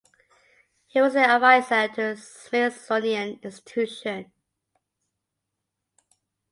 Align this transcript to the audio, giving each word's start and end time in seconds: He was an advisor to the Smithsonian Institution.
He 0.87 0.99
was 0.99 1.15
an 1.15 1.29
advisor 1.29 1.87
to 1.93 2.15
the 2.15 2.17
Smithsonian 2.17 3.39
Institution. 3.43 4.31